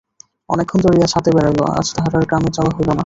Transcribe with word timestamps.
অনেকক্ষণ 0.49 0.79
ধরিয়া 0.81 1.07
ছাতে 1.07 1.29
বেড়াইল, 1.35 1.59
আজ 1.77 1.87
তাহার 1.95 2.13
আর 2.15 2.23
গ্রামে 2.25 2.49
যাওয়া 2.53 2.71
হইল 2.75 2.89
না। 2.89 2.99